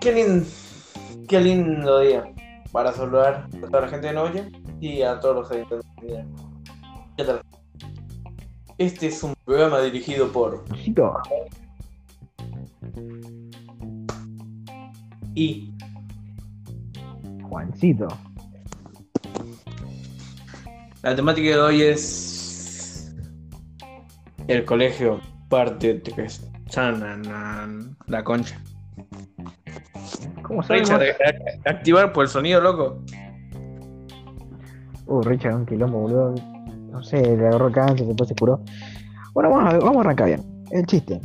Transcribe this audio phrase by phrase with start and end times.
[0.00, 0.46] Qué lindo,
[1.28, 2.24] qué lindo día
[2.70, 6.26] para saludar a toda la gente de Noche y a todos los habitantes de Vida.
[7.16, 7.42] ¿Qué tal?
[8.78, 10.64] Este es un programa dirigido por
[15.34, 15.72] y
[17.42, 18.06] Juancito.
[21.02, 22.33] la temática de hoy es
[24.48, 28.60] el colegio parte de que es Chananan, la concha.
[30.42, 30.88] ¿Cómo sabemos?
[30.90, 33.02] Richard, eh, activar por el sonido loco.
[35.06, 36.34] Uh, Richard, un quilombo, boludo.
[36.90, 38.60] No sé, le agarró cáncer, después se curó.
[39.32, 40.64] Bueno, vamos a, vamos a arrancar bien.
[40.70, 41.20] El chiste.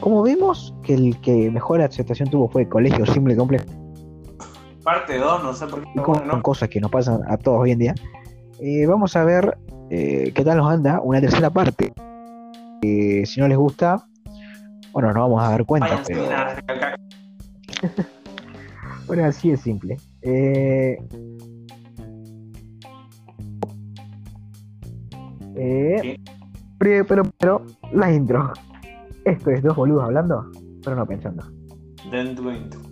[0.00, 3.64] Como vimos que el que mejor aceptación tuvo fue el colegio simple y complejo,
[4.82, 5.88] Parte 2, no sé por qué.
[5.94, 7.94] y con, bueno, con cosas que nos pasan a todos hoy en día,
[8.60, 9.56] eh, vamos a ver
[9.90, 11.92] eh, qué tal nos anda una tercera parte.
[12.82, 14.04] Eh, si no les gusta,
[14.92, 16.24] bueno, nos vamos a dar cuenta, pero
[19.06, 19.96] bueno, así es simple.
[20.22, 20.98] Eh,
[25.54, 26.18] eh,
[26.78, 28.52] pero, pero, la intro.
[29.24, 30.50] Esto es dos boludos hablando,
[30.82, 31.46] pero no pensando.
[32.10, 32.91] Dentro, dentro.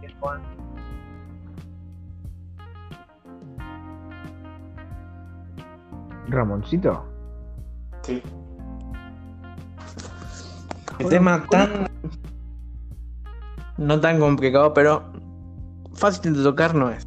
[0.00, 0.32] Tiempo.
[6.28, 7.04] Ramoncito.
[8.02, 8.22] Sí.
[10.98, 11.88] El tema tan.
[13.78, 15.10] No tan complicado, pero
[15.94, 17.06] fácil de tocar no es.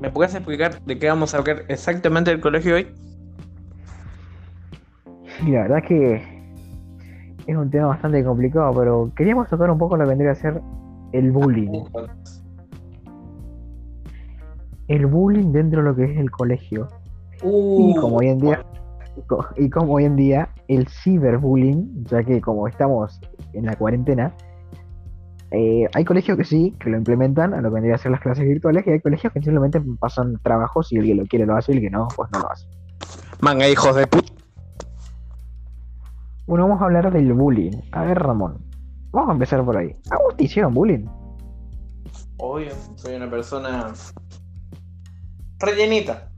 [0.00, 2.94] ¿Me puedes explicar de qué vamos a hablar exactamente del colegio hoy?
[5.44, 6.37] Y la verdad que
[7.48, 10.60] es un tema bastante complicado, pero queríamos tocar un poco lo que vendría a ser
[11.12, 11.82] el bullying.
[14.86, 16.88] El bullying dentro de lo que es el colegio.
[17.42, 18.66] Uh, Y como hoy en día,
[19.56, 23.18] y como hoy en día el ciberbullying, ya que como estamos
[23.54, 24.34] en la cuarentena,
[25.50, 28.20] eh, hay colegios que sí, que lo implementan a lo que vendría a ser las
[28.20, 31.56] clases virtuales, y hay colegios que simplemente pasan trabajos y el que lo quiere lo
[31.56, 32.66] hace y el que no, pues no lo hace.
[33.40, 34.37] Manga, hijos de puta.
[36.48, 37.78] Bueno, vamos a hablar del bullying.
[37.92, 38.64] A ver, Ramón,
[39.10, 39.94] vamos a empezar por ahí.
[40.10, 41.04] ¿A vos te hicieron bullying?
[42.38, 43.92] Obvio, soy una persona
[45.58, 46.24] rellenita.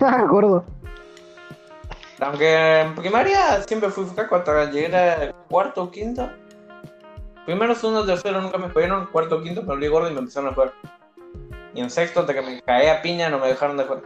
[0.00, 0.64] Ah, gordo.
[2.20, 6.28] Aunque en primaria siempre fui caco hasta llegué a cuarto o quinto.
[7.46, 10.50] Primero, segundo, tercero nunca me jugaron, cuarto o quinto me volví gordo y me empezaron
[10.50, 10.72] a jugar.
[11.74, 14.02] Y en sexto, hasta que me caí a piña, no me dejaron de jugar.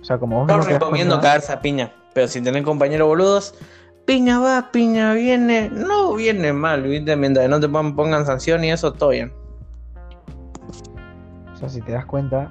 [0.00, 3.54] O sea, como vos No recomiendo caerse a piña, pero si tenés compañeros boludos,
[4.06, 7.14] piña va, piña viene, no viene mal, ¿viste?
[7.16, 9.32] Mientras no te pon- pongan sanción y eso, todo bien.
[11.52, 12.50] O sea, si te das cuenta,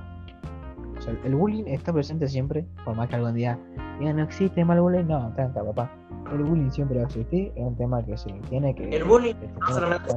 [0.97, 3.57] o sea, el bullying está presente siempre, por más que algún día
[3.99, 5.91] digan no existe mal bullying, no, tranca, papá.
[6.31, 8.87] El bullying siempre va a existir, es un tema que se tiene que.
[8.95, 10.13] El bullying que no solamente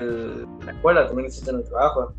[0.00, 2.12] En la escuela también existe en el trabajo.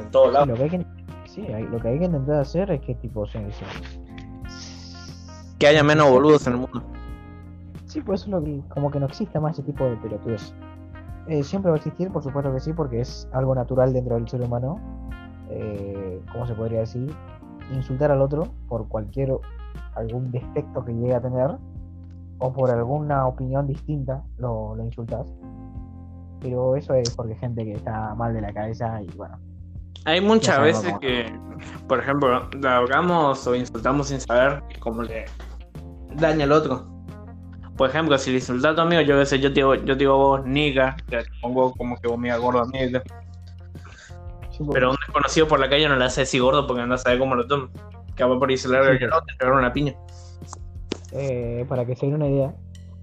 [0.00, 0.48] En todos sí, lados.
[0.48, 0.86] lo que hay que,
[1.26, 3.64] sí, hay- lo que hay que intentar hacer es que tipo se, se-
[5.64, 6.82] Que haya menos boludos en el mundo.
[7.86, 10.54] Sí, por eso lo que- como que no exista más ese tipo de pelotudes.
[11.26, 14.28] Eh, siempre va a existir, por supuesto que sí, porque es algo natural dentro del
[14.28, 14.78] ser humano.
[15.48, 17.10] Eh, ¿Cómo se podría decir?
[17.72, 19.32] Insultar al otro por cualquier
[19.94, 21.52] algún defecto que llegue a tener
[22.40, 25.32] o por alguna opinión distinta lo, lo insultas.
[26.40, 29.38] Pero eso es porque hay gente que está mal de la cabeza y bueno.
[30.04, 31.34] Hay muchas veces que,
[31.88, 35.24] por ejemplo, la ahogamos o insultamos sin saber cómo le
[36.16, 36.86] daña al otro.
[37.76, 39.84] Por ejemplo, si le insultas a tu amigo, yo a veces yo te digo, yo
[39.84, 42.78] te digo vos, niga, te pongo como que vos me digas gordo a mí.
[42.78, 43.02] ¿viste?
[44.50, 47.00] Sí, porque- Pero un desconocido por la calle no le hace decir gordo porque andás
[47.00, 47.68] a saber cómo lo toma.
[48.14, 49.04] Capaz por ahí se larga Sí, el sí.
[49.06, 49.94] otro, te pegaron una piña.
[51.12, 52.54] Eh, para que se den una idea,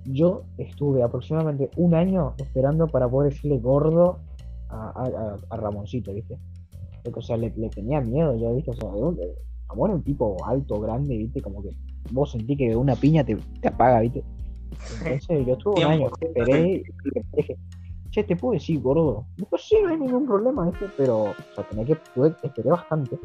[0.06, 4.19] yo estuve aproximadamente un año esperando para poder decirle gordo
[4.69, 6.38] a, a- a- a Ramoncito, ¿viste?
[7.04, 8.72] Porque, o sea, le, le tenía miedo ya, ¿viste?
[8.72, 11.42] O sea, Ramón era un tipo alto, grande, ¿viste?
[11.42, 11.69] Como que
[12.12, 14.24] vos sentí que una piña te, te apaga, ¿viste?
[15.06, 16.83] Entonces yo estuve un año, esperé y
[17.36, 17.57] dije,
[18.09, 19.25] che, ¿te puedo decir gordo?
[19.38, 20.88] Dijo, sí, no hay ningún problema, ¿viste?
[20.98, 23.19] Pero, o sea, tenía que, tuve, esperé bastante.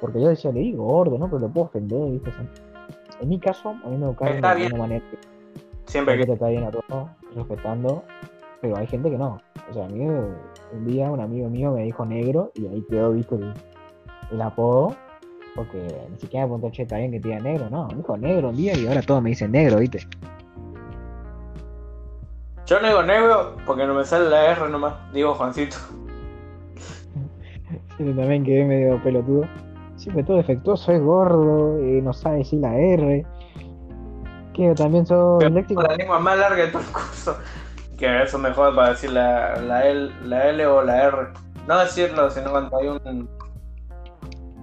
[0.00, 1.26] Porque yo decía, le digo gordo, ¿no?
[1.26, 2.30] Pero lo puedo ofender, ¿viste?
[3.20, 4.72] En mi caso, a mí me educaron Está de bien.
[4.72, 5.18] una manera que
[5.86, 6.26] Siempre que que.
[6.26, 8.04] tratar bien a todos, respetando,
[8.60, 9.40] pero hay gente que no.
[9.70, 13.12] O sea, a mí un día un amigo mío me dijo negro y ahí quedó,
[13.12, 13.52] viste, el,
[14.32, 14.94] el apodo.
[15.58, 18.50] Porque ni siquiera me preguntó, che, está bien que te diga negro, no, dijo negro
[18.50, 20.06] un día y ahora todos me dicen negro, ¿viste?
[22.64, 25.76] Yo no digo negro porque no me sale la R nomás, digo Juancito.
[27.98, 29.48] Yo también quedé medio pelotudo.
[29.96, 33.26] Siempre todo defectuoso, es gordo, eh, no sabe decir la R.
[34.54, 35.82] Que también soy léxico.
[35.82, 37.36] La lengua más larga de todo el curso.
[37.98, 41.16] Que eso mejor para decir la, la, L, la L o la R.
[41.66, 43.37] No decirlo, sino cuando hay un.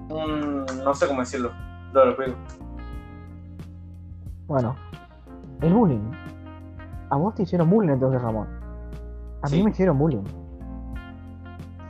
[0.09, 1.51] Un no sé cómo decirlo.
[1.93, 2.37] Lo explico.
[4.47, 4.75] Bueno,
[5.61, 6.11] el bullying.
[7.09, 8.47] A vos te hicieron bullying entonces, Ramón.
[9.41, 9.63] A mí Sí.
[9.63, 10.23] me hicieron bullying.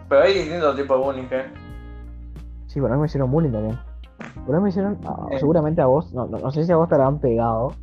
[0.09, 1.45] Pero hay distintos tipos de bullying, ¿eh?
[2.67, 3.77] Sí, pero a mí me hicieron bullying también.
[4.45, 5.39] Pero a mí me hicieron, ah, Eh.
[5.39, 7.73] seguramente a vos, no, no, no sé si a vos te habrán pegado,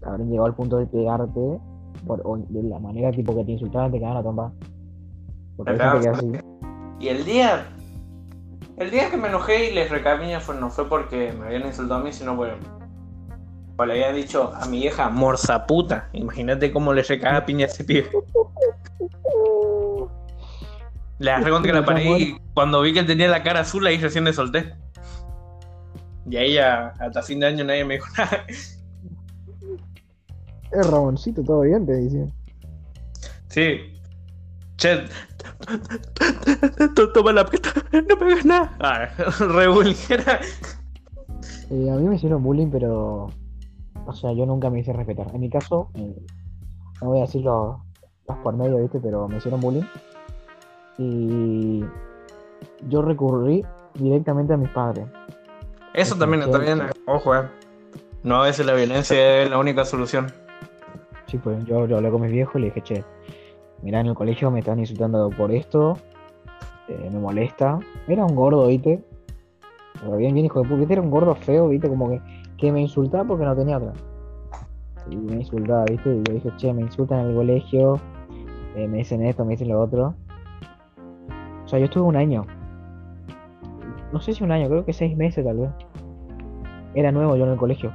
[0.00, 1.60] te habrán llegado al punto de pegarte,
[2.06, 4.52] por, o de la manera tipo que te insultaban, te cagaban a trompa.
[5.56, 6.32] Porque así.
[7.00, 7.66] Y el día.
[8.76, 12.00] El día que me enojé y les recamiña fue, no fue porque me habían insultado
[12.00, 12.54] a mí, sino porque.
[13.76, 16.08] O le habían dicho a mi vieja morsa puta.
[16.12, 18.08] Imagínate cómo le recagaba piña a ese pibe.
[21.18, 23.98] Le agarré contra la pared y cuando vi que él tenía la cara azul, ahí
[23.98, 24.74] recién le solté.
[26.28, 28.44] Y ahí ya, hasta fin de año nadie me dijo nada.
[30.72, 32.32] Eh, Ramoncito, todo bien, te dicen.
[33.48, 33.93] Sí.
[34.84, 35.00] Che.
[37.14, 37.44] Toma la
[38.06, 38.76] no pegas nada.
[38.80, 39.08] Ah,
[39.40, 39.64] re.
[41.70, 43.30] Eh, a mí me hicieron bullying, pero.
[44.06, 45.28] O sea, yo nunca me hice respetar.
[45.32, 46.14] En mi caso, eh,
[47.00, 47.78] no voy a decir los,
[48.28, 49.00] los por medio, ¿viste?
[49.00, 49.84] Pero me hicieron bullying.
[50.98, 51.82] Y.
[52.90, 53.64] Yo recurrí
[53.94, 55.06] directamente a mis padres.
[55.94, 57.48] Eso también está bien, ojo, eh.
[58.22, 60.30] No a veces la violencia es la única solución.
[61.26, 63.04] Sí, pues yo, yo hablé con mis viejos y le dije, che,
[63.84, 65.98] mirá, en el colegio me están insultando por esto,
[66.88, 67.78] eh, me molesta.
[68.08, 69.04] Era un gordo, ¿viste?
[70.00, 70.92] Pero bien, bien, hijo de puta.
[70.92, 71.88] Era un gordo feo, ¿viste?
[71.88, 72.20] Como que,
[72.56, 73.92] que me insultaba porque no tenía otra.
[75.10, 76.14] Y me insultaba, ¿viste?
[76.14, 78.00] Y yo dije, che, me insultan en el colegio,
[78.74, 80.14] eh, me dicen esto, me dicen lo otro.
[81.64, 82.46] O sea, yo estuve un año.
[84.12, 85.70] No sé si un año, creo que seis meses tal vez.
[86.94, 87.92] Era nuevo yo en el colegio.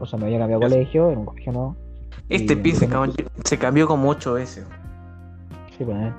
[0.00, 1.76] O sea, me había cambiado de colegio, en un colegio nuevo.
[2.28, 3.14] Este Y pibe se cambió,
[3.44, 4.66] se cambió como ocho veces.
[5.80, 6.12] Sí, pues.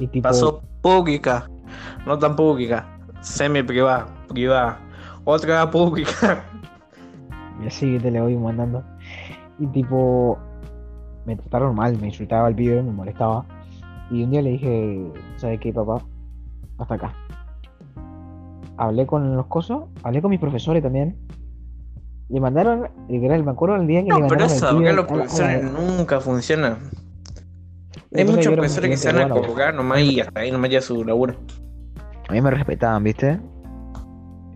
[0.00, 1.48] Y tipo, Pasó pública,
[2.06, 2.86] no tan pública,
[3.22, 4.78] semi privada, privada,
[5.24, 6.44] otra pública.
[7.62, 8.84] y así te le voy mandando.
[9.58, 10.36] Y tipo,
[11.24, 13.46] me trataron mal, me insultaba el pibe, me molestaba.
[14.10, 16.02] Y un día le dije, ¿sabes qué, papá?
[16.76, 17.14] Hasta acá.
[18.76, 21.16] Hablé con los cosos, hablé con mis profesores también.
[22.28, 24.96] Le mandaron, me acuerdo el día que No, le pero mandaron eso, al pibe acá
[24.96, 26.76] los la- profesores nunca funcionan.
[28.14, 31.04] Hay muchos profesores que se van a colgar nomás y hasta ahí nomás ya su
[31.04, 31.36] laburo.
[32.28, 33.30] A mí me respetaban, ¿viste?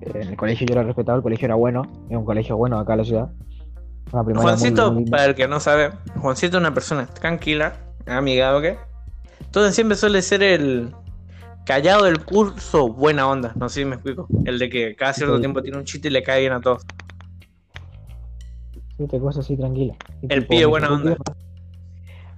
[0.03, 2.79] Eh, En el colegio yo era respetado, el colegio era bueno, era un colegio bueno
[2.79, 3.29] acá en la ciudad.
[4.13, 7.75] Muy- Juancito, muy para el que no sabe, Juancito es una persona tranquila,
[8.07, 8.79] amigable.
[9.41, 10.93] Entonces siempre suele ser el
[11.65, 14.29] callado del curso, buena onda, no sé si me explico.
[14.45, 15.41] El de que cada cierto Sí.
[15.41, 16.83] tiempo tiene un chiste y le cae bien a todos.
[18.97, 19.95] Sí, te cosa así tranquila.
[20.29, 21.17] El pibe buena onda.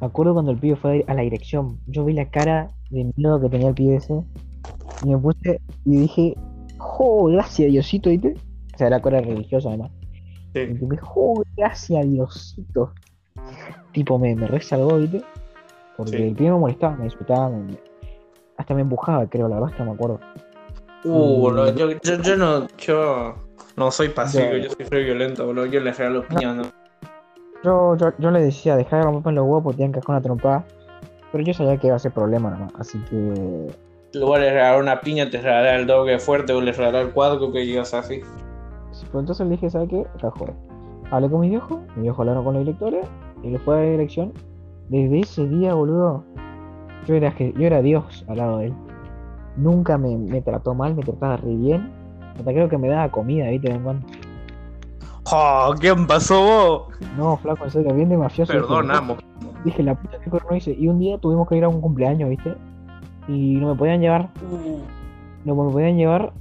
[0.01, 1.79] Me acuerdo cuando el pibe fue a la dirección.
[1.87, 4.23] Yo vi la cara de miedo que tenía el pibe ese.
[5.03, 6.35] Y me puse y dije,
[6.79, 8.11] ¡Oh, gracias Diosito!
[8.11, 8.35] ¿viste?
[8.75, 9.91] O sea, era cara religiosa además.
[10.55, 10.67] Y Sí.
[10.67, 12.93] dije, ¡Oh, gracias Diosito!
[13.93, 15.23] Tipo, me, me resalvó, ¿viste?
[15.97, 16.23] Porque Sí.
[16.23, 17.79] el pibe me molestaba, me insultaba, me-
[18.57, 20.21] hasta me empujaba, creo, la verdad es que no me acuerdo.
[21.05, 23.35] Uh, no, yo, yo, yo no, yo
[23.77, 24.59] no soy pasivo, Ya.
[24.59, 25.67] yo soy re violento, boludo.
[25.67, 26.63] Yo les regalo piñas, ¿no?
[27.65, 30.65] Yo, yo, yo le decía, dejar de romperme los huevos porque tenían que una trompada.
[31.33, 32.73] Pero yo sabía que iba a ser problema nomás.
[32.79, 36.77] Así que En lugar de regalar una piña, te regalar el doble fuerte o les
[36.77, 38.21] regalar el cuadro que llegas así.
[38.93, 40.07] Sí, pues entonces le dije, ¿sabes qué?
[40.21, 40.55] Joder.
[41.11, 43.07] Hablé con mi viejo, mi viejo hablaron con los directores
[43.43, 44.33] y le fue a la dirección.
[44.89, 46.25] Desde ese día, boludo,
[47.07, 48.75] yo era, yo era Dios al lado de él.
[49.57, 51.91] Nunca me, me trató mal, me trataba re bien.
[52.39, 53.69] Hasta creo que me daba comida, ¿viste?
[53.69, 54.07] De vez en cuando.
[55.31, 55.75] ¡Oh!
[55.79, 56.83] ¿Quién pasó vos?
[57.17, 58.53] No, flaco, en serio, bien de mafioso.
[58.53, 59.17] amo.
[59.65, 60.73] Dije, la puta que no hice.
[60.73, 62.55] Y un día tuvimos que ir a un cumpleaños, ¿viste?
[63.27, 64.31] Y no me podían llevar,
[65.45, 66.33] no me podían llevar.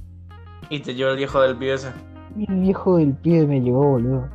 [0.70, 1.92] Y te llevó el viejo del pibe ese.
[2.36, 4.28] Y el viejo del pibe me llevó, boludo.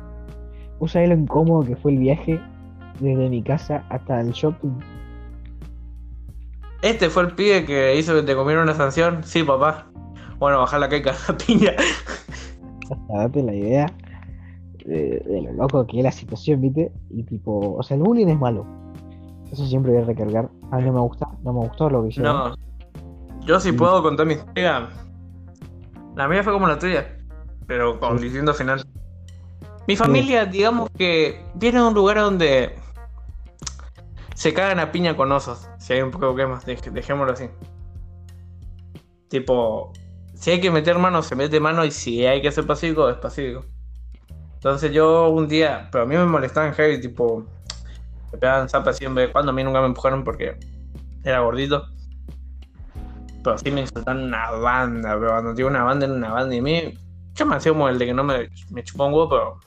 [0.78, 2.40] ¿Vos sabés lo incómodo que fue el viaje
[3.00, 4.78] desde mi casa hasta el shopping?
[6.82, 9.24] Este fue el pibe que hizo que te comiera una sanción.
[9.24, 9.86] Sí, papá.
[10.38, 11.72] Bueno, bajar la caica la piña.
[13.08, 13.86] Darte la idea
[14.84, 16.92] de, de lo loco que es la situación, ¿viste?
[17.10, 18.66] Y tipo, o sea, el bullying es malo.
[19.50, 20.50] Eso siempre voy a recargar.
[20.70, 22.36] A mí no me gusta, no me gustó lo que hicieron.
[22.36, 22.56] No.
[23.46, 23.76] Yo sí Sí.
[23.76, 24.88] puedo contar mi historia.
[26.16, 27.16] La mía fue como la tuya.
[27.66, 28.84] pero con distinto final.
[29.88, 32.74] Mi familia, digamos que viene de un lugar donde
[34.34, 35.66] se cagan a piña con osos.
[35.78, 36.60] Si hay un problema,
[36.92, 37.48] dejémoslo así.
[39.28, 39.92] Tipo,
[40.34, 43.16] si hay que meter mano, se mete mano y si hay que ser pacífico, es
[43.16, 43.64] pacífico.
[44.64, 47.44] Entonces yo un día, pero a mí me molestaban heavy, tipo,
[48.32, 50.56] me pegaban zapas siempre, cuando a mí nunca me empujaron porque
[51.22, 51.86] era gordito.
[53.42, 56.60] Pero sí me insultaron una banda, pero cuando digo una banda, en una banda y
[56.60, 56.98] a mí,
[57.34, 59.60] yo me hacía como el de que no me, me chupó un huevo, pero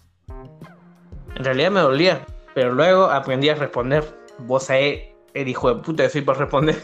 [1.35, 2.25] en realidad me dolía.
[2.55, 4.03] Pero luego aprendí a responder.
[4.39, 6.81] Vos sabés el hijo de puta que soy por responder.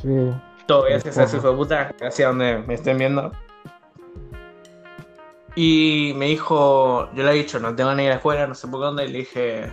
[0.00, 0.30] Sí.
[0.68, 3.32] Todo gracias a ese hijo de puta, hacia donde me estén viendo.
[5.56, 8.54] Y me dijo, yo le he dicho, no tengo ni ir a la escuela, no
[8.54, 9.72] sé por dónde, y le dije,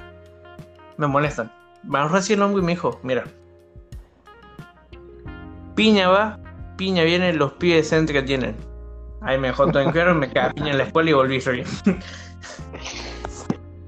[0.98, 1.52] me molestan.
[1.92, 3.24] Así el hongo y me dijo, mira,
[5.76, 6.40] piña va,
[6.78, 8.56] piña viene, los pibes que tienen.
[9.22, 11.52] Ahí me dejó todo en claro, me caí piña en la escuela y volví yo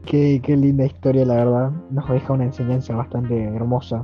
[0.06, 1.72] Qué, qué linda historia, la verdad.
[1.90, 4.02] Nos deja una enseñanza bastante hermosa.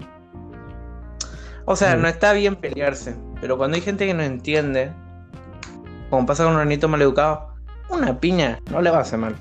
[1.66, 4.92] O sea, no está bien pelearse, pero cuando hay gente que no entiende,
[6.10, 7.49] como pasa con un ranito mal educado,
[7.90, 9.36] una piña no le va a hacer mal.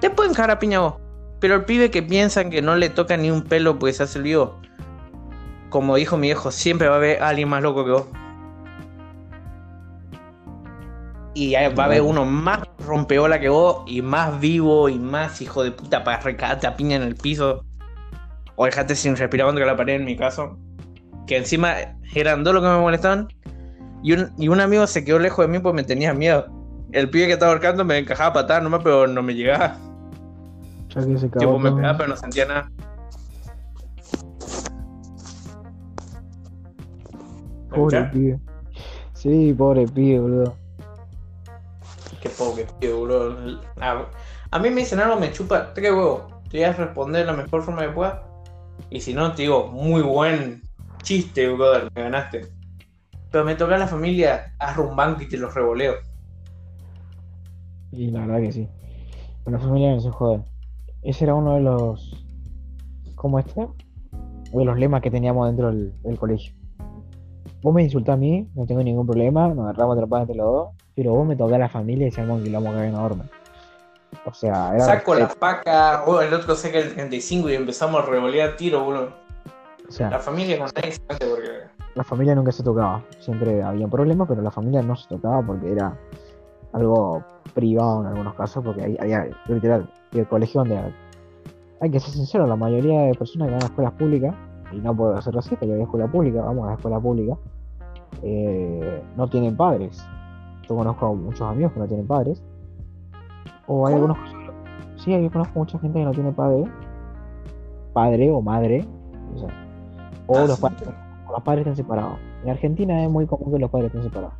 [0.00, 0.94] Te pueden cagar a piña vos,
[1.40, 4.18] pero el pibe que piensa que no le toca ni un pelo porque se hace
[4.18, 4.60] el vivo,
[5.70, 8.06] como dijo mi viejo, siempre va a haber alguien más loco que vos.
[11.34, 15.62] Y va a haber uno más rompeola que vos y más vivo y más hijo
[15.62, 17.64] de puta para recarte a piña en el piso.
[18.56, 20.58] O dejarte sin respirar contra la pared en mi caso.
[21.28, 21.74] Que encima
[22.14, 23.28] eran dos los que me molestaban.
[24.02, 26.57] Y un, y un amigo se quedó lejos de mí porque me tenía miedo.
[26.92, 29.76] El pibe que estaba ahorcando me encajaba patada nomás, pero no me llegaba.
[30.88, 32.70] Ya que se tipo, me pegaba, pero no sentía nada.
[37.68, 38.40] Pobre pibe.
[39.12, 40.56] Sí, pobre pibe, boludo.
[42.22, 43.60] Qué pobre pibe, boludo.
[44.50, 46.22] A, mí me dicen algo, me chupa tres huevos.
[46.50, 48.22] Te voy a responder de la mejor forma que pueda.
[48.88, 50.62] Y si no, te digo, muy buen
[51.02, 52.48] chiste, boludo, me ganaste.
[53.30, 56.07] Pero me toca la familia, haz un banco y te los revoleo.
[57.98, 58.68] Y la verdad que sí.
[59.42, 60.40] Con la familia no se jode.
[61.02, 62.24] Ese era uno de los.
[63.16, 63.66] ¿Cómo este?
[64.52, 66.54] De los lemas que teníamos dentro del, colegio.
[67.60, 70.68] Vos me insultás a mí, no tengo ningún problema, nos agarramos atrapados entre los dos,
[70.94, 73.24] pero vos me tocás a la familia y decíamos que lo vamos a caer enorme.
[74.24, 74.84] O sea, era.
[74.84, 79.12] Saco la paca, o el otro saca el 35 y empezamos a revolear tiro, boludo.
[79.88, 81.78] O sea, la familia con nadie porque.
[81.96, 83.02] La familia nunca se tocaba.
[83.18, 85.98] Siempre había problemas, pero la familia no se tocaba porque era
[86.72, 87.22] algo
[87.54, 90.94] privado en algunos casos, porque hay, había literal el colegio donde
[91.80, 94.34] hay que ser sincero, la mayoría de personas que van a escuelas públicas,
[94.72, 97.36] y no puedo hacerlo así, porque hay escuela pública, vamos a la escuela pública,
[98.22, 100.06] eh, no tienen padres.
[100.68, 102.42] Yo conozco muchos amigos que no tienen padres.
[103.66, 104.18] O hay algunos
[104.96, 106.64] Sí, yo conozco mucha gente que no tiene padre.
[107.92, 108.86] Padre o madre.
[110.26, 110.88] O, ah, los, padres,
[111.30, 112.18] los padres están separados.
[112.44, 114.34] En Argentina es muy común que los padres estén separados.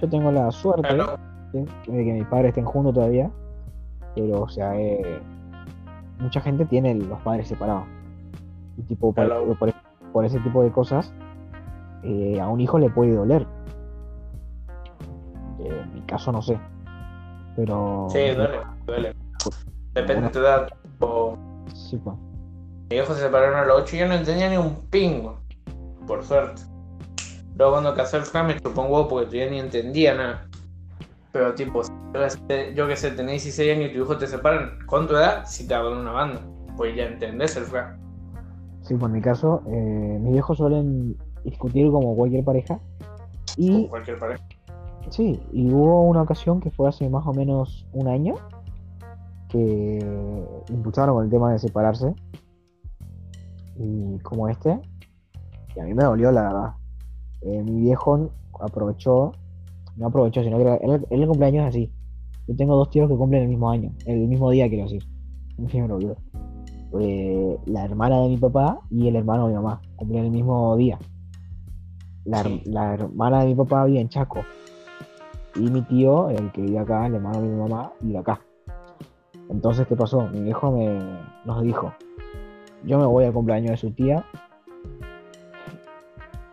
[0.00, 0.88] Yo tengo la suerte
[1.52, 3.30] de que mis padres estén juntos todavía.
[4.14, 5.20] Pero, o sea, eh,
[6.18, 7.84] mucha gente tiene los padres separados.
[8.78, 11.12] Y tipo, por, ese tipo de cosas,
[12.02, 13.46] eh, a un hijo le puede doler.
[15.60, 16.58] Eh, en mi caso no sé.
[17.56, 18.06] Pero.
[18.10, 19.14] Sí, duele, duele.
[19.94, 20.68] Depende de tu edad.
[21.74, 22.16] Sí, pues.
[22.90, 25.40] Mi hijo se separaron a los 8 y yo no tenía ni un pingo.
[26.06, 26.62] Por suerte.
[27.56, 30.46] Luego cuando casé el Fran me chupó un huevo porque yo ni entendía nada.
[31.36, 31.82] Pero tipo,
[32.74, 35.68] yo que sé, tenés 16 años y tu hijo te separan con tu edad, si
[35.68, 36.40] te en una banda.
[36.78, 38.00] Pues ya entendés el Fran.
[38.80, 41.14] Sí, por mi caso, eh, mis viejos suelen
[41.44, 42.80] discutir como cualquier pareja.
[43.58, 44.42] Y, como cualquier pareja.
[45.10, 48.36] Sí, y hubo una ocasión que fue hace más o menos un año
[49.50, 49.98] que
[50.70, 52.14] impulsaron con el tema de separarse.
[53.76, 54.80] Y como este,
[55.74, 56.72] y a mí me dolió la verdad.
[57.42, 59.32] Eh, mi viejo aprovechó,
[59.96, 60.76] no aprovechó, sino que era,
[61.10, 61.90] el cumpleaños así.
[62.46, 65.02] Yo tengo dos tíos que cumplen el mismo año, el mismo día quiero decir.
[65.58, 66.14] Un fin me
[67.00, 70.76] eh, la hermana de mi papá y el hermano de mi mamá cumplen el mismo
[70.76, 70.98] día.
[72.24, 74.40] La, la hermana de mi papá vive en Chaco
[75.56, 78.40] y mi tío, el que vive acá, el hermano de mi mamá, vive acá.
[79.48, 80.28] Entonces, ¿qué pasó?
[80.28, 80.98] Mi viejo me,
[81.44, 81.92] nos dijo,
[82.84, 84.24] yo me voy al cumpleaños de su tía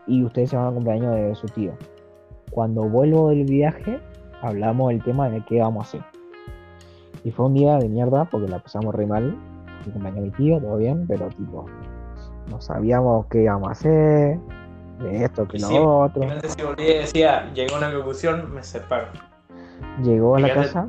[0.08, 1.74] y ustedes se van al cumpleaños de su tío.
[2.53, 4.00] Cuando vuelvo del viaje,
[4.41, 6.01] hablamos del tema de qué vamos a hacer.
[7.24, 9.36] Y fue un día de mierda porque la pasamos re mal.
[9.86, 11.65] Cumpleaños de mi tío, todo bien, pero tipo,
[12.50, 14.39] no sabíamos qué íbamos a hacer,
[15.00, 16.24] de esto, que lo otro.
[16.48, 19.07] Si volví y decía, llegó a una conclusión, me separo.
[20.03, 20.88] llegó a la ¿Qué hace- casa,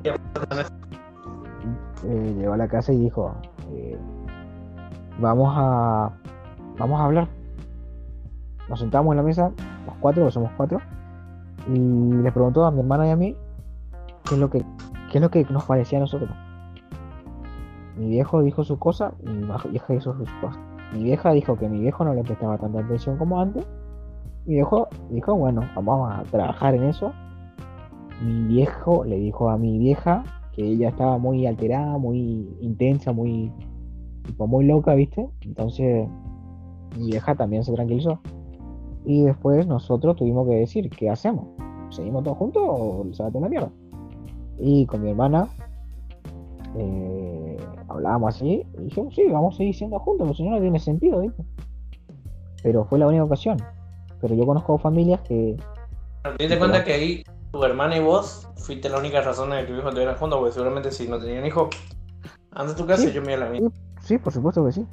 [2.07, 3.35] eh, llegó a la casa y dijo,
[3.73, 3.97] eh,
[5.19, 6.13] vamos a
[6.79, 7.29] vamos a hablar.
[8.69, 9.51] Nos sentamos en la mesa,
[9.87, 10.81] los cuatro, porque somos cuatro,
[11.69, 13.37] y le preguntó a mi hermana y a mí
[14.25, 14.61] qué es lo que,
[15.11, 16.31] qué es lo que nos parecía a nosotros.
[17.97, 20.59] Mi viejo dijo su cosa y mi vieja hizo sus cosas.
[20.93, 23.67] Mi vieja dijo que mi viejo no le prestaba tanta atención como antes.
[24.47, 27.13] Mi viejo dijo, bueno, vamos a trabajar en eso.
[28.23, 33.53] Mi viejo le dijo a mi vieja que ella estaba muy alterada, muy intensa, muy
[34.25, 35.29] tipo muy loca, ¿viste?
[35.43, 36.09] Entonces
[36.97, 38.21] mi vieja también se tranquilizó.
[39.05, 41.47] Y después nosotros tuvimos que decir, ¿qué hacemos?
[41.91, 43.71] ¿Seguimos todos juntos o se va a tener mierda?
[44.59, 45.49] Y con mi hermana
[46.77, 47.57] eh,
[47.89, 50.79] hablábamos así y dijimos, sí, vamos a seguir siendo juntos, porque si no, no tiene
[50.79, 51.45] sentido, ¿viste?
[52.63, 53.59] Pero fue la única ocasión.
[54.21, 55.57] Pero yo conozco familias que
[56.39, 59.79] Te cuenta que ahí tu hermana y vos fuiste la única razón de que tu
[59.79, 61.69] hijo estuvieran juntos, porque seguramente si no tenían hijo,
[62.53, 63.09] anda a tu casa Sí.
[63.11, 63.69] y yo me iba a la mía.
[64.01, 64.87] Sí, por supuesto que sí.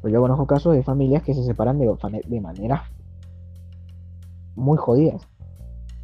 [0.00, 1.94] Pero yo conozco casos de familias que se separan de,
[2.26, 2.82] de maneras
[4.58, 5.26] muy jodidas.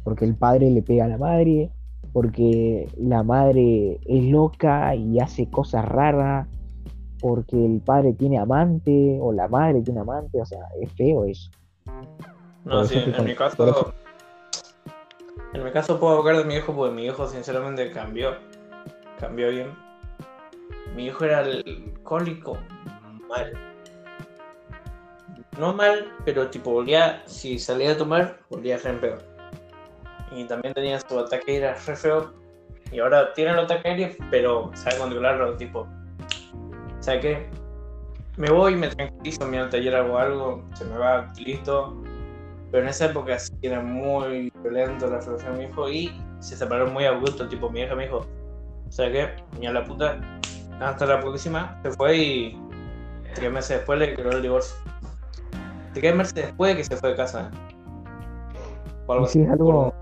[0.03, 1.71] Porque el padre le pega a la madre,
[2.13, 6.47] porque la madre es loca y hace cosas raras,
[7.19, 11.49] porque el padre tiene amante o la madre tiene amante, o sea, es feo eso.
[12.63, 13.93] No, sí, en, mi caso.
[15.53, 18.35] En mi caso puedo hablar de mi hijo porque mi hijo sinceramente cambió.
[19.19, 19.67] Cambió bien.
[20.95, 22.57] Mi hijo era alcohólico
[23.29, 23.74] mal.
[25.57, 29.17] No mal, pero tipo volvía, si salía a tomar, volvía re pedo.
[30.31, 32.33] Y también tenía su ataque era re feo.
[32.91, 35.87] Y ahora tiene el ataque aéreo, pero sabe controlarlo, tipo.
[36.99, 37.49] ¿Sabe qué?
[38.37, 41.95] Me voy, me tranquilizo, voy al taller hago algo, se me va, listo.
[42.71, 46.57] Pero en esa época sí era muy violento la relación de mi hijo y se
[46.57, 47.47] separaron muy abrupto.
[47.47, 48.25] Tipo, mi hija me dijo,
[48.89, 49.59] ¿sabes qué?
[49.59, 50.19] Ni a la puta,
[50.81, 51.79] hasta la próxima.
[51.83, 52.61] Se fue y
[53.35, 54.75] tres meses después le quedó el divorcio.
[55.95, 57.49] Tres meses después de que se fue de casa.
[59.07, 59.47] O algo Y sí, así.
[59.47, 59.93] es algo.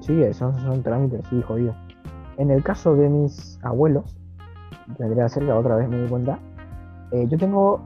[0.00, 1.74] Sí, son, son trámites, sí, jodido.
[2.36, 4.16] En el caso de mis abuelos,
[4.98, 6.38] tendría que ser la otra vez me di cuenta.
[7.12, 7.80] eh, yo tengo,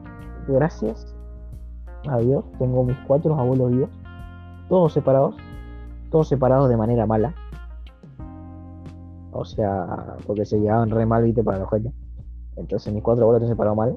[0.49, 1.15] gracias
[2.09, 3.91] a Dios, tengo mis cuatro abuelos vivos,
[4.69, 5.37] todos separados,
[6.11, 7.35] todos separados de manera mala.
[9.33, 11.93] O sea, porque se llevaban re mal, viste, para los gente.
[12.57, 13.97] Entonces mis cuatro abuelos se han separado mal.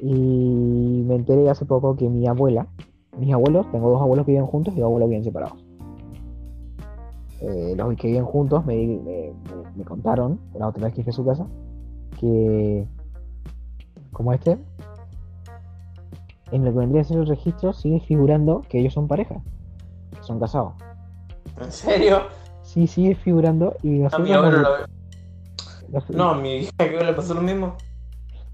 [0.00, 2.66] Y me enteré hace poco que mi abuela,
[3.18, 5.58] mis abuelos, tengo dos abuelos que viven juntos y dos abuelos viven separados.
[7.40, 9.32] Eh, los que viven juntos me, me-
[9.76, 11.46] me- contaron, la otra vez que fui a su casa,
[12.20, 12.84] que
[14.12, 14.58] como este,
[16.50, 19.36] en lo que vendría a ser el registro sigue figurando que ellos son pareja,
[20.16, 20.72] que son casados.
[21.60, 22.22] ¿En serio?
[22.62, 24.68] Sí, sigue figurando y A nosotros, mi abuelo lo...
[26.10, 27.74] No, a mi hija que le pasó lo mismo.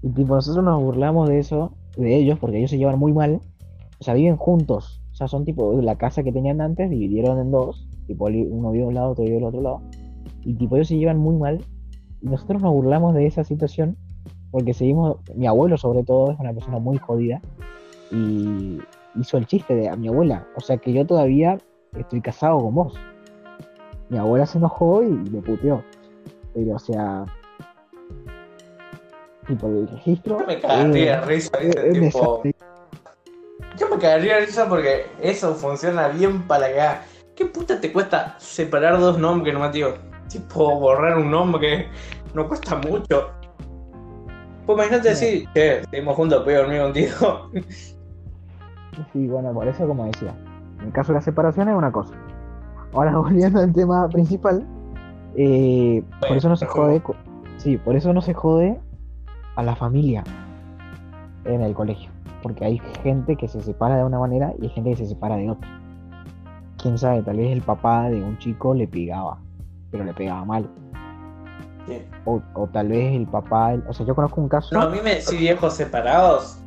[0.05, 3.41] Y tipo, nosotros nos burlamos de eso, de ellos, porque ellos se llevan muy mal,
[3.99, 7.49] o sea, viven juntos, o sea, son tipo la casa que tenían antes, dividieron en
[7.49, 9.81] dos, tipo uno vive a un lado, otro vive al otro lado,
[10.43, 11.65] y tipo ellos se llevan muy mal,
[12.21, 13.97] y nosotros nos burlamos de esa situación,
[14.51, 17.41] porque seguimos, mi abuelo sobre todo es una persona muy jodida,
[18.11, 18.77] y
[19.19, 21.57] hizo el chiste de a mi abuela, o sea que yo todavía
[21.97, 22.93] estoy casado con vos.
[24.09, 25.81] Mi abuela se enojó y me puteó,
[26.53, 27.25] pero o sea,
[29.47, 30.39] tipo el registro...
[30.39, 31.57] Yo me cagaría de eh, risa,
[31.93, 32.43] Tipo...
[33.77, 37.01] Yo me cagaría de risa porque eso funciona bien para acá.
[37.35, 39.95] ¿Qué puta te cuesta separar dos nombres nomás, tío?
[40.29, 41.87] Tipo, borrar un nombre que
[42.33, 43.29] no cuesta mucho.
[44.65, 47.51] Pues imagínate decir, che, seguimos juntos, voy a dormir contigo.
[49.11, 50.33] Sí, bueno, por eso como decía,
[50.79, 52.13] en el caso de la separación es una cosa.
[52.93, 54.65] Ahora volviendo al tema principal,
[55.35, 57.01] eh, por eso no se jode,
[57.57, 58.79] sí, por eso no se jode
[59.55, 60.23] a la familia
[61.45, 62.09] en el colegio,
[62.41, 65.37] porque hay gente que se separa de una manera y hay gente que se separa
[65.37, 65.69] de otra.
[66.77, 69.39] Quién sabe, tal vez el papá de un chico le pegaba,
[69.91, 70.69] pero le pegaba mal.
[71.87, 72.01] Sí.
[72.25, 74.73] O, o tal vez el papá, o sea, yo conozco un caso.
[74.73, 76.57] No, a mí me decís viejos separados.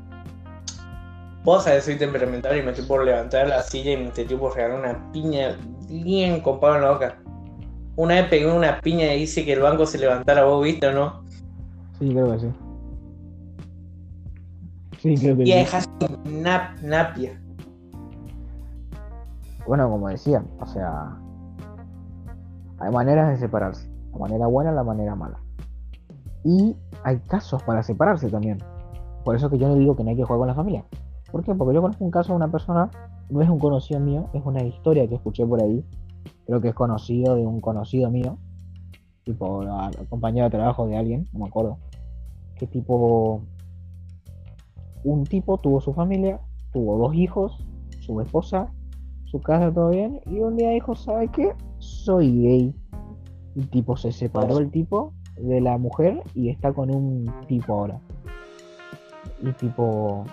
[1.45, 4.55] Vos sabés, soy temperamental y me estoy por levantar la silla y me estoy por
[4.55, 5.57] regalar una piña
[5.89, 7.19] bien compada en la boca.
[7.97, 10.93] Una vez pegué una piña y hice que el banco se levantara, vos viste o
[10.93, 11.23] no.
[11.99, 12.49] Sí, creo que sí.
[14.99, 15.53] Sí, creo que sí.
[15.53, 15.81] Vieja
[16.25, 17.41] nap, napia.
[19.67, 21.19] Bueno, como decía, o sea,
[22.79, 23.89] hay maneras de separarse.
[24.13, 25.39] La manera buena, la manera mala.
[26.45, 28.59] Y hay casos para separarse también.
[29.25, 30.85] Por eso que yo no digo que no hay que jugar con la familia.
[31.31, 31.55] ¿Por qué?
[31.55, 32.91] Porque yo conozco un caso de una persona,
[33.29, 35.85] no es un conocido mío, es una historia que escuché por ahí,
[36.47, 38.39] creo que es conocido de un conocido mío,
[39.25, 39.63] tipo
[40.09, 41.77] compañero de trabajo de alguien, no me acuerdo,
[42.57, 43.43] que tipo,
[45.05, 46.41] un tipo tuvo su familia,
[46.73, 47.65] tuvo dos hijos,
[48.01, 48.73] su esposa,
[49.25, 51.53] su casa, todo bien, y un día dijo, ¿sabe qué?
[51.79, 52.75] Soy gay.
[53.55, 58.01] Y tipo se separó el tipo de la mujer y está con un tipo ahora.
[59.43, 60.25] Y tipo,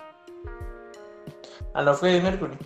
[1.74, 2.56] A lo Freddie Mercury.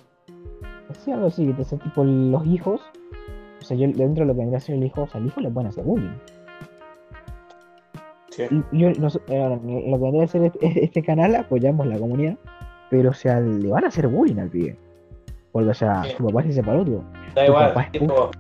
[1.05, 2.81] Sí, algo así, que te hace tipo los hijos.
[3.61, 5.27] O sea, yo dentro de lo que vendría a ser el hijo, o sea, al
[5.27, 6.17] hijo le pueden hacer bullying.
[8.49, 8.63] Sí.
[8.73, 12.37] Y yo, nos- eh, lo que vendría a ser este, este canal, apoyamos la comunidad,
[12.91, 14.77] pero o sea, le van a hacer bullying al pibe.
[15.53, 16.13] Porque, o sea, Sí.
[16.17, 17.05] su papá se separó, tipo.
[17.35, 18.31] Da igual, tipo,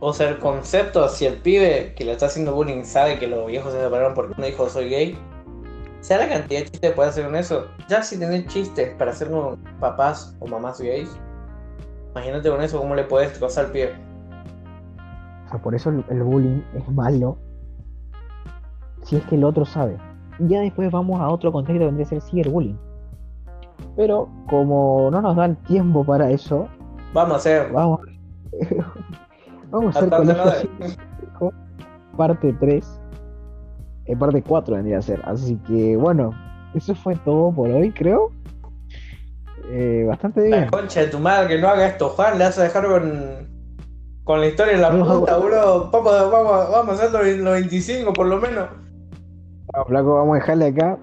[0.00, 3.46] o sea, el concepto, si el pibe que le está haciendo bullying sabe que los
[3.46, 5.18] viejos se separaron porque uno dijo soy gay,
[6.00, 7.66] sea la cantidad de chistes que puede hacer con eso.
[7.88, 11.10] Ya si tenés chistes para hacer con papás o mamás gays,
[12.12, 13.92] imagínate con eso cómo le puedes destrozar al pibe.
[15.46, 17.38] O sea, por eso el, el bullying es malo.
[19.08, 19.96] Si es que el otro sabe.
[20.38, 22.78] Ya después vamos a otro contexto que vendría a ser ciberbullying.
[23.96, 26.68] Pero como no nos dan tiempo para eso,
[27.14, 27.72] Vamos a hacer.
[27.72, 28.00] Vamos,
[29.70, 30.68] vamos a hacer colegio
[32.18, 33.00] parte 3.
[34.06, 35.22] eh, parte 4 vendría a ser.
[35.24, 36.34] Así que bueno,
[36.74, 38.30] eso fue todo por hoy, creo.
[39.70, 40.60] Eh, bastante bien.
[40.62, 43.48] La concha de tu madre que no haga esto, Juan, le vas a dejar con,
[44.24, 45.90] con la historia en la No, punta, bro.
[45.90, 48.68] Vamos, vamos, vamos a hacer los, los 25 por lo menos.
[49.78, 50.98] Vamos, flaco, vamos a dejarle acá.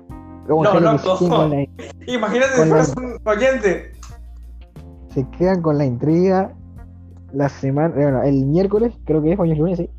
[0.48, 1.66] Vamos No, no, la,
[2.08, 3.92] Imagínate si la- fueras un oyente.
[5.14, 6.54] se quedan con la intriga.
[7.32, 9.90] La semana, bueno, el miércoles, creo que es es lunes, sí.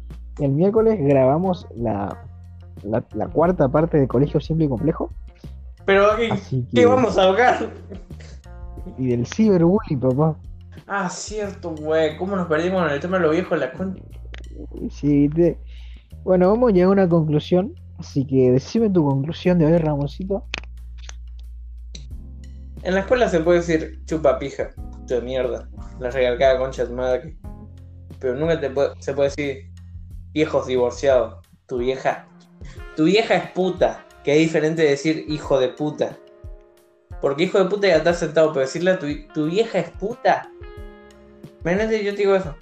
[0.41, 2.17] El miércoles grabamos la,
[2.83, 5.11] la, la cuarta parte de Colegio Simple y Complejo.
[5.87, 6.75] Pero, ¿qué, Así que.
[6.81, 7.71] qué vamos a hablar?
[8.99, 10.37] Y del ciberbullying, papá.
[10.87, 12.17] Ah, cierto, güey.
[12.19, 13.59] ¿Cómo nos perdimos en el tema de los viejos?
[13.59, 13.73] La.
[14.91, 15.59] Sí, te-
[16.25, 17.75] Bueno, vamos a llegar a una conclusión.
[17.99, 20.45] Así que decime tu conclusión de hoy, Ramoncito.
[22.83, 24.71] En la escuela se puede decir chupa pija,
[25.07, 25.69] de mierda.
[25.99, 27.37] La regalcada concha de madre.
[28.21, 29.71] Pero nunca te puede- se puede decir
[30.33, 31.37] viejos divorciados.
[31.67, 32.29] Tu vieja.
[32.97, 34.05] Tu vieja es puta.
[34.23, 36.17] Que es diferente de decir hijo de puta.
[37.21, 40.51] Porque hijo de puta ya está sentado, pero decirle a tu, tu vieja es puta.
[41.63, 42.55] Imagínate, yo te digo eso.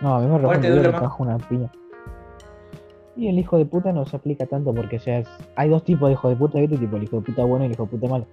[0.00, 1.70] No, a mí me ¿Cuál te recuerda que una piña.
[3.16, 6.08] Y el hijo de puta no se aplica tanto porque, sea, es- hay dos tipos
[6.08, 6.78] de hijo de puta, ¿viste?
[6.78, 8.26] Tipo el hijo de puta bueno y el hijo de puta malo.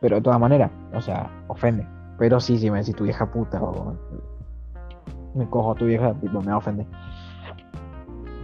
[0.00, 1.86] Pero de todas maneras, o sea, ofende.
[2.18, 3.94] Pero sí, si me decís tu vieja puta o
[5.34, 6.86] me cojo a tu vieja, tipo, me va a ofender.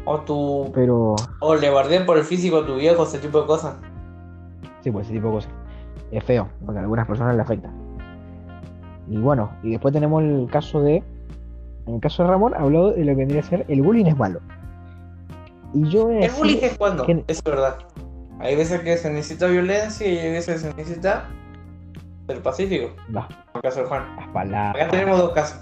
[0.05, 0.71] O tu.
[0.75, 3.77] Pero, O le guardé por el físico a tu viejo, ese tipo de cosas.
[4.81, 5.53] sí, pues ese tipo de cosas.
[6.11, 7.71] Es feo, porque a algunas personas le afecta.
[9.09, 11.03] Y bueno, y después tenemos el caso de.
[11.87, 14.17] En el caso de Ramón, habló de lo que vendría a ser el bullying es
[14.17, 14.41] malo.
[15.75, 17.79] Y yo a El bullying es cuando, que- es verdad.
[18.41, 21.29] Hay veces que se necesita violencia y hay veces que se necesita
[22.27, 22.91] ser pacífico.
[23.15, 24.17] Va, En el caso de Juan.
[24.17, 24.83] las palabras.
[24.83, 25.59] Acá tenemos dos casos.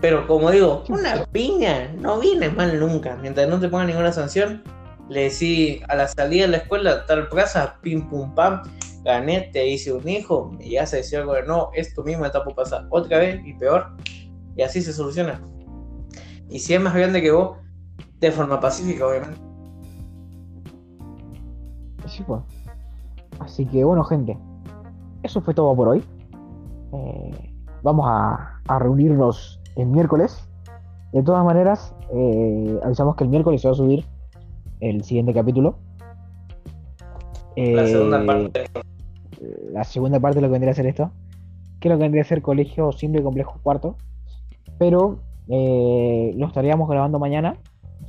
[0.00, 3.16] Pero como digo, una piña no viene mal nunca.
[3.20, 4.62] Mientras no te pongan ninguna sanción,
[5.08, 8.62] le decís a la salida de la escuela, tal plaza, pim pum pam,
[9.04, 12.44] gané, te hice un hijo, y ya se decía algo de no, esto mismo está
[12.44, 13.88] por pasar otra vez y peor.
[14.56, 15.40] Y así se soluciona.
[16.48, 17.56] Y si es más grande que vos,
[18.20, 19.38] de forma pacífica, obviamente.
[22.06, 22.40] Sí, pues.
[23.40, 24.36] Así que bueno, gente.
[25.22, 26.04] Eso fue todo por hoy.
[26.92, 27.52] Eh,
[27.82, 30.48] vamos a, a reunirnos el miércoles.
[31.12, 34.04] De todas maneras, eh, avisamos que el miércoles se va a subir
[34.80, 35.78] el siguiente capítulo.
[37.56, 38.64] La segunda Eh, parte.
[39.72, 41.10] la segunda parte de lo que vendría a ser esto.
[41.80, 43.96] Que lo que vendría a ser colegio simple y complejo cuarto.
[44.78, 47.56] Pero eh, lo estaríamos grabando mañana.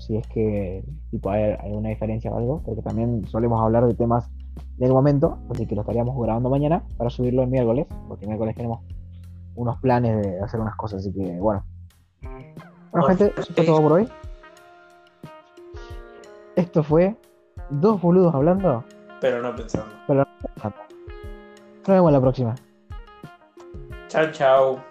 [0.10, 2.64] Si es que tipo, hay alguna diferencia o algo.
[2.66, 4.32] Porque también solemos hablar de temas
[4.78, 5.38] del momento.
[5.52, 7.86] Así que lo estaríamos grabando mañana para subirlo el miércoles.
[8.08, 8.82] Porque el miércoles tenemos
[9.54, 11.02] unos planes de hacer unas cosas.
[11.02, 11.64] Así que bueno.
[12.92, 14.10] Bueno, gente, eso fue todo por hoy.
[16.56, 17.16] Esto fue
[17.70, 18.84] Dos Boludos Hablando.
[19.22, 19.94] Pero no pensando.
[20.08, 22.56] Nos vemos la próxima.
[24.08, 24.89] Chao, chao.